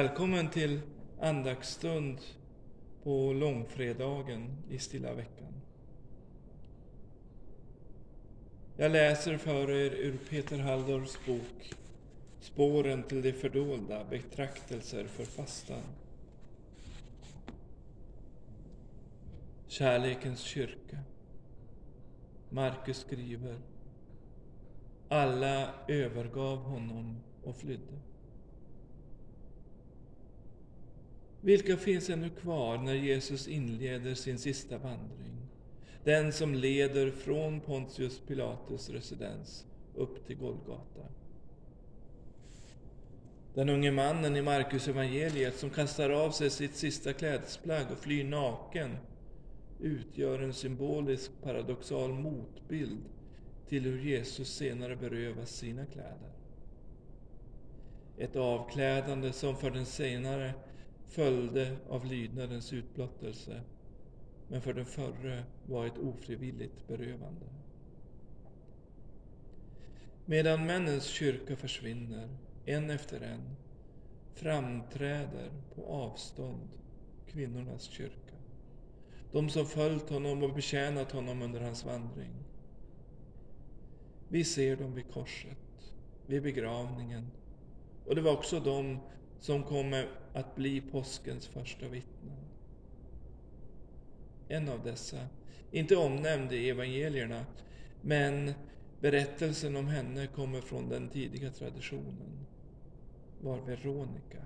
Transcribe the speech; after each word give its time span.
Välkommen 0.00 0.50
till 0.50 0.80
andaktsstund 1.20 2.18
på 3.02 3.32
långfredagen 3.32 4.56
i 4.70 4.78
stilla 4.78 5.14
veckan. 5.14 5.54
Jag 8.76 8.92
läser 8.92 9.36
för 9.36 9.70
er 9.70 9.90
ur 9.90 10.18
Peter 10.30 10.58
Halldorfs 10.58 11.18
bok 11.26 11.72
Spåren 12.40 13.02
till 13.02 13.22
det 13.22 13.32
fördolda, 13.32 14.04
betraktelser 14.04 15.04
för 15.04 15.24
fastan. 15.24 15.82
Kärlekens 19.68 20.40
kyrka. 20.40 20.98
Markus 22.50 22.98
skriver 23.00 23.58
Alla 25.08 25.74
övergav 25.88 26.58
honom 26.58 27.16
och 27.44 27.56
flydde. 27.56 28.09
Vilka 31.40 31.76
finns 31.76 32.10
ännu 32.10 32.30
kvar 32.30 32.78
när 32.78 32.94
Jesus 32.94 33.48
inleder 33.48 34.14
sin 34.14 34.38
sista 34.38 34.78
vandring? 34.78 35.36
Den 36.04 36.32
som 36.32 36.54
leder 36.54 37.10
från 37.10 37.60
Pontius 37.60 38.20
Pilatus 38.26 38.90
residens 38.90 39.66
upp 39.94 40.26
till 40.26 40.36
Golgata. 40.36 41.00
Den 43.54 43.68
unge 43.68 43.90
mannen 43.90 44.36
i 44.36 44.42
Markus 44.42 44.88
evangeliet 44.88 45.58
som 45.58 45.70
kastar 45.70 46.10
av 46.10 46.30
sig 46.30 46.50
sitt 46.50 46.76
sista 46.76 47.12
klädesplagg 47.12 47.86
och 47.92 47.98
flyr 47.98 48.24
naken 48.24 48.96
utgör 49.80 50.38
en 50.38 50.54
symbolisk 50.54 51.30
paradoxal 51.42 52.12
motbild 52.12 53.00
till 53.68 53.82
hur 53.82 54.04
Jesus 54.04 54.48
senare 54.48 54.96
berövas 54.96 55.50
sina 55.50 55.86
kläder. 55.86 56.32
Ett 58.18 58.36
avklädande 58.36 59.32
som 59.32 59.56
för 59.56 59.70
den 59.70 59.86
senare 59.86 60.54
följde 61.10 61.76
av 61.88 62.06
lydnadens 62.06 62.72
utblottelse, 62.72 63.60
men 64.48 64.62
för 64.62 64.72
den 64.74 64.86
förre 64.86 65.44
var 65.66 65.86
ett 65.86 65.98
ofrivilligt 65.98 66.88
berövande. 66.88 67.46
Medan 70.24 70.66
männens 70.66 71.04
kyrka 71.04 71.56
försvinner, 71.56 72.28
en 72.64 72.90
efter 72.90 73.20
en, 73.20 73.56
framträder 74.34 75.50
på 75.74 75.86
avstånd 75.86 76.68
kvinnornas 77.26 77.82
kyrka. 77.82 78.34
De 79.32 79.50
som 79.50 79.66
följt 79.66 80.10
honom 80.10 80.42
och 80.42 80.54
betjänat 80.54 81.12
honom 81.12 81.42
under 81.42 81.60
hans 81.60 81.84
vandring. 81.84 82.34
Vi 84.28 84.44
ser 84.44 84.76
dem 84.76 84.94
vid 84.94 85.12
korset, 85.12 85.94
vid 86.26 86.42
begravningen, 86.42 87.30
och 88.06 88.14
det 88.14 88.20
var 88.20 88.32
också 88.32 88.60
de 88.60 88.98
som 89.40 89.62
kommer 89.62 90.08
att 90.32 90.56
bli 90.56 90.80
påskens 90.80 91.46
första 91.46 91.88
vittnen. 91.88 92.38
En 94.48 94.68
av 94.68 94.82
dessa, 94.84 95.26
inte 95.70 95.96
omnämnd 95.96 96.52
i 96.52 96.70
evangelierna, 96.70 97.44
men 98.02 98.52
berättelsen 99.00 99.76
om 99.76 99.86
henne 99.86 100.26
kommer 100.26 100.60
från 100.60 100.88
den 100.88 101.08
tidiga 101.08 101.50
traditionen, 101.50 102.46
var 103.40 103.58
Veronica, 103.58 104.44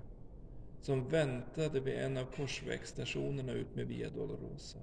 som 0.81 1.09
väntade 1.09 1.79
vid 1.79 1.93
en 1.93 2.17
av 2.17 2.25
korsvägsstationerna 2.25 3.51
utmed 3.51 3.87
Via 3.87 4.09
Dolorosa. 4.09 4.79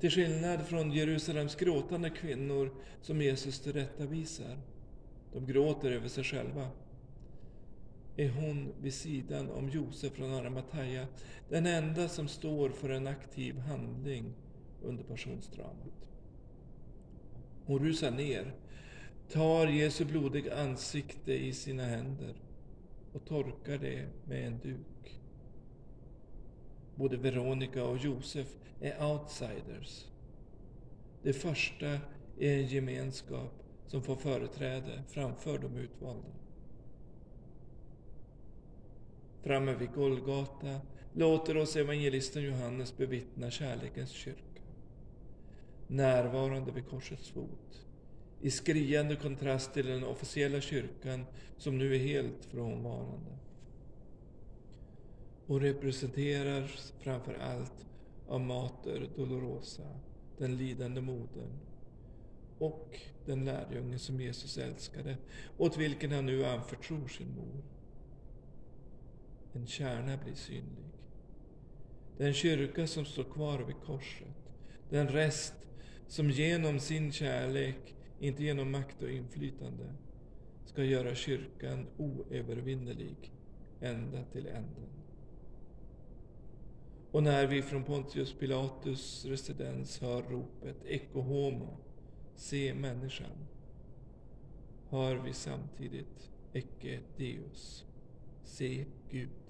Till 0.00 0.10
skillnad 0.10 0.66
från 0.66 0.92
Jerusalems 0.92 1.54
gråtande 1.54 2.10
kvinnor 2.10 2.70
som 3.02 3.22
Jesus 3.22 3.60
tillrättavisar, 3.60 4.58
de 5.32 5.46
gråter 5.46 5.92
över 5.92 6.08
sig 6.08 6.24
själva, 6.24 6.68
är 8.18 8.28
hon 8.28 8.72
vid 8.80 8.94
sidan 8.94 9.50
om 9.50 9.68
Josef 9.68 10.12
från 10.12 10.34
Arimathea 10.34 11.06
den 11.48 11.66
enda 11.66 12.08
som 12.08 12.28
står 12.28 12.70
för 12.70 12.88
en 12.88 13.06
aktiv 13.06 13.58
handling 13.58 14.34
under 14.82 15.04
passionsdramat. 15.04 16.06
Hon 17.64 17.78
rusar 17.78 18.10
ner, 18.10 18.54
tar 19.32 19.66
Jesu 19.66 20.04
blodiga 20.04 20.56
ansikte 20.56 21.32
i 21.32 21.52
sina 21.52 21.84
händer 21.84 22.34
och 23.12 23.24
torkar 23.24 23.78
det 23.78 24.06
med 24.24 24.46
en 24.46 24.58
duk. 24.58 25.20
Både 26.94 27.16
Veronica 27.16 27.84
och 27.84 27.98
Josef 27.98 28.56
är 28.80 29.12
outsiders. 29.12 30.06
Det 31.22 31.32
första 31.32 31.88
är 32.38 32.58
en 32.58 32.66
gemenskap 32.66 33.62
som 33.86 34.02
får 34.02 34.16
företräde 34.16 35.02
framför 35.08 35.58
de 35.58 35.76
utvalda. 35.76 36.28
Framme 39.42 39.74
vid 39.74 39.92
Golgata 39.92 40.80
låter 41.12 41.56
oss 41.56 41.76
evangelisten 41.76 42.42
Johannes 42.42 42.96
bevittna 42.96 43.50
kärlekens 43.50 44.10
kyrka. 44.10 44.62
Närvarande 45.86 46.72
vid 46.72 46.88
korsets 46.88 47.28
fot. 47.28 47.86
I 48.40 48.50
skriande 48.50 49.16
kontrast 49.16 49.74
till 49.74 49.86
den 49.86 50.04
officiella 50.04 50.60
kyrkan 50.60 51.24
som 51.56 51.78
nu 51.78 51.94
är 51.94 51.98
helt 51.98 52.44
frånvarande. 52.44 53.38
Och 55.46 55.60
representeras 55.60 56.94
framför 57.00 57.34
allt 57.34 57.86
av 58.28 58.40
Mater 58.40 59.08
Dolorosa, 59.16 60.00
den 60.38 60.56
lidande 60.56 61.00
modern 61.00 61.58
och 62.58 63.00
den 63.26 63.44
lärjunge 63.44 63.98
som 63.98 64.20
Jesus 64.20 64.58
älskade, 64.58 65.16
åt 65.58 65.76
vilken 65.76 66.12
han 66.12 66.26
nu 66.26 66.44
anförtror 66.44 67.08
sin 67.08 67.34
mor. 67.36 67.62
En 69.58 69.66
kärna 69.66 70.16
blir 70.16 70.34
synlig. 70.34 70.84
Den 72.16 72.34
kyrka 72.34 72.86
som 72.86 73.04
står 73.04 73.24
kvar 73.24 73.58
vid 73.58 73.76
korset. 73.76 74.52
Den 74.90 75.08
rest 75.08 75.54
som 76.06 76.30
genom 76.30 76.80
sin 76.80 77.12
kärlek, 77.12 77.94
inte 78.20 78.44
genom 78.44 78.70
makt 78.70 79.02
och 79.02 79.10
inflytande, 79.10 79.94
ska 80.64 80.84
göra 80.84 81.14
kyrkan 81.14 81.86
oövervinnerlig 81.96 83.32
ända 83.80 84.24
till 84.24 84.46
änden. 84.46 84.88
Och 87.10 87.22
när 87.22 87.46
vi 87.46 87.62
från 87.62 87.84
Pontius 87.84 88.32
Pilatus 88.32 89.24
residens 89.24 90.00
hör 90.00 90.22
ropet 90.22 90.84
Ecce 90.86 91.18
homo, 91.18 91.76
se 92.34 92.74
människan, 92.74 93.46
hör 94.88 95.16
vi 95.16 95.32
samtidigt 95.32 96.30
Ecce 96.52 97.00
Deus, 97.16 97.84
se 98.44 98.84
Gud. 99.10 99.47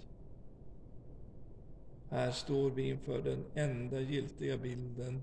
Här 2.11 2.31
står 2.31 2.71
vi 2.71 2.89
inför 2.89 3.23
den 3.23 3.45
enda 3.55 4.01
giltiga 4.01 4.59
bilden 4.59 5.23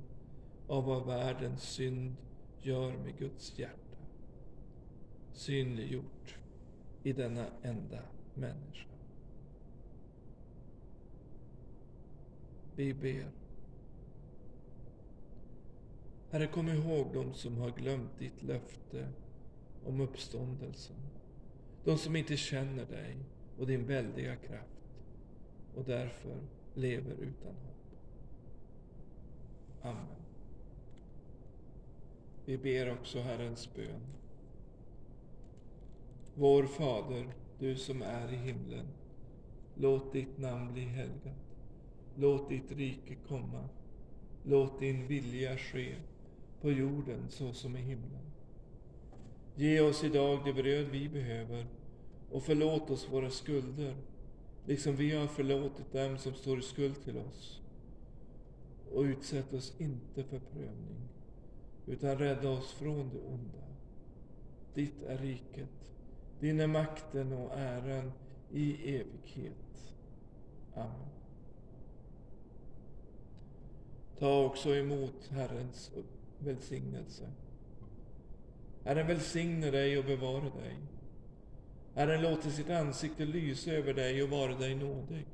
av 0.67 0.85
vad 0.85 1.05
världens 1.05 1.63
synd 1.63 2.15
gör 2.61 2.97
med 2.97 3.17
Guds 3.17 3.59
hjärta. 3.59 3.97
Synliggjort 5.33 6.37
i 7.03 7.13
denna 7.13 7.45
enda 7.61 7.99
människa. 8.33 8.89
Vi 12.75 12.93
ber. 12.93 13.31
Herre, 16.31 16.47
kom 16.47 16.69
ihåg 16.69 17.13
dem 17.13 17.33
som 17.33 17.57
har 17.57 17.71
glömt 17.71 18.19
ditt 18.19 18.43
löfte 18.43 19.07
om 19.85 20.01
uppståndelsen. 20.01 20.95
De 21.83 21.97
som 21.97 22.15
inte 22.15 22.37
känner 22.37 22.85
dig 22.85 23.17
och 23.59 23.67
din 23.67 23.85
väldiga 23.85 24.35
kraft 24.35 24.75
och 25.75 25.83
därför 25.83 26.41
lever 26.75 27.13
utan 27.13 27.55
hopp. 27.55 27.95
Amen. 29.81 30.21
Vi 32.45 32.57
ber 32.57 32.93
också 32.93 33.19
Herrens 33.19 33.73
bön. 33.75 34.01
Vår 36.35 36.63
Fader, 36.63 37.25
du 37.59 37.75
som 37.75 38.01
är 38.01 38.33
i 38.33 38.35
himlen. 38.35 38.85
Låt 39.75 40.13
ditt 40.13 40.37
namn 40.37 40.73
bli 40.73 40.81
helgat. 40.81 41.57
Låt 42.15 42.49
ditt 42.49 42.71
rike 42.71 43.15
komma. 43.27 43.69
Låt 44.43 44.79
din 44.79 45.07
vilja 45.07 45.57
ske 45.57 45.95
på 46.61 46.71
jorden 46.71 47.29
så 47.29 47.53
som 47.53 47.77
i 47.77 47.81
himlen. 47.81 48.31
Ge 49.55 49.81
oss 49.81 50.03
idag 50.03 50.39
det 50.45 50.53
bröd 50.53 50.87
vi 50.91 51.09
behöver 51.09 51.65
och 52.31 52.43
förlåt 52.43 52.89
oss 52.89 53.09
våra 53.11 53.29
skulder 53.29 53.95
liksom 54.65 54.95
vi 54.95 55.15
har 55.15 55.27
förlåtit 55.27 55.91
dem 55.91 56.17
som 56.17 56.33
står 56.33 56.59
i 56.59 56.61
skuld 56.61 57.03
till 57.03 57.17
oss. 57.17 57.61
Och 58.93 59.01
utsätt 59.01 59.53
oss 59.53 59.73
inte 59.77 60.23
för 60.23 60.39
prövning, 60.39 61.09
utan 61.85 62.17
rädda 62.17 62.49
oss 62.49 62.71
från 62.71 63.09
det 63.09 63.19
onda. 63.19 63.65
Ditt 64.73 65.03
är 65.03 65.17
riket, 65.17 65.91
din 66.39 66.59
är 66.59 66.67
makten 66.67 67.33
och 67.33 67.57
äran 67.57 68.11
i 68.51 68.95
evighet. 68.95 69.93
Amen. 70.73 71.09
Ta 74.19 74.43
också 74.45 74.75
emot 74.75 75.27
Herrens 75.29 75.91
välsignelse. 76.39 77.31
Herren 78.83 79.07
välsigne 79.07 79.71
dig 79.71 79.97
och 79.97 80.05
bevara 80.05 80.49
dig. 80.49 80.75
Herren 81.95 82.21
låter 82.21 82.49
sitt 82.49 82.69
ansikte 82.69 83.25
lysa 83.25 83.71
över 83.71 83.93
dig 83.93 84.23
och 84.23 84.29
vara 84.29 84.55
dig 84.55 84.75
nådig. 84.75 85.25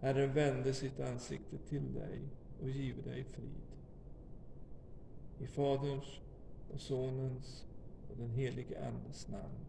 Herren 0.00 0.32
vände 0.32 0.74
sitt 0.74 1.00
ansikte 1.00 1.58
till 1.68 1.94
dig 1.94 2.20
och 2.62 2.70
give 2.70 3.02
dig 3.02 3.24
frid. 3.24 3.62
I 5.38 5.46
Faderns 5.46 6.20
och 6.74 6.80
Sonens 6.80 7.64
och 8.10 8.16
den 8.18 8.30
helige 8.30 8.86
Andes 8.86 9.28
namn. 9.28 9.66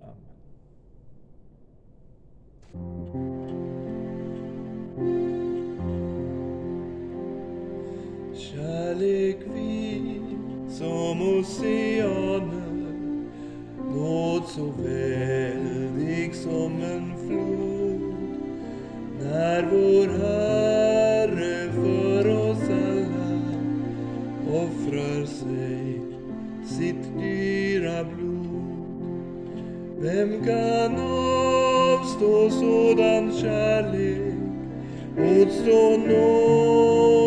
Amen. 0.00 0.40
Kärlek 8.34 9.36
vit 9.54 10.72
som 10.72 11.38
oceanen 11.38 12.79
nåd 13.94 14.42
så 14.46 14.64
väldig 14.82 16.34
som 16.34 16.82
en 16.82 17.12
flod 17.26 18.14
när 19.20 19.62
vår 19.62 20.08
Herre 20.18 21.72
för 21.72 22.28
oss 22.50 22.62
alla 22.70 23.20
offrar 24.64 25.26
sig 25.26 26.00
sitt 26.64 27.18
dyra 27.18 28.04
blod. 28.04 28.30
Vem 29.98 30.44
kan 30.44 30.94
avstå 31.00 32.50
sådan 32.50 33.32
kärlek, 33.32 34.34
motstå 35.16 35.96
nåd 35.96 37.19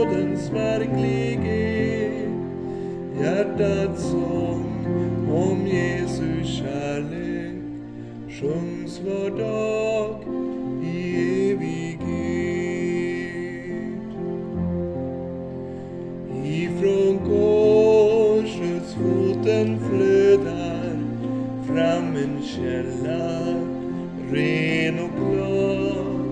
foten 19.63 19.79
flödar 19.79 20.97
fram 21.67 22.15
en 22.15 22.43
källa 22.43 23.43
ren 24.31 24.99
och 24.99 25.11
klar. 25.15 26.23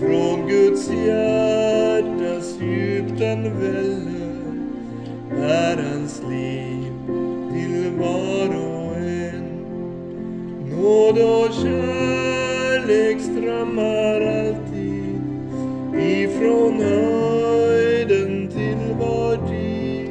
Från 0.00 0.48
Guds 0.48 0.90
hjärtas 0.90 2.58
djup 2.60 3.18
den 3.18 3.42
väller 3.60 4.52
är 5.40 5.76
hans 5.76 6.22
liv 6.30 6.92
till 7.52 7.90
var 7.98 8.48
och 8.48 8.96
en. 8.96 9.64
Nåd 10.70 11.18
och 11.18 11.54
kärlek 11.54 13.20
strömmar 13.20 14.20
alltid 14.20 15.20
ifrån 15.96 16.80
höjden 16.80 18.48
till 18.48 18.94
var 18.98 19.36
tid. 19.48 20.10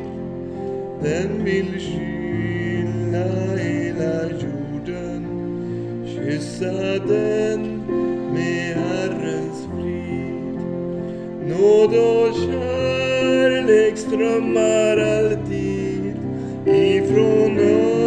Den 1.04 1.44
vill 1.44 1.80
sky 1.80 2.29
kyssa 6.60 7.00
den 7.08 7.84
med 8.34 8.76
Herrens 8.76 9.68
frid. 9.72 10.60
Nåd 11.48 11.94
och 11.94 12.36
kärlek 12.36 13.98
strömmar 13.98 14.98
alltid 14.98 16.16
ifrån 16.66 17.58
oss 17.58 17.99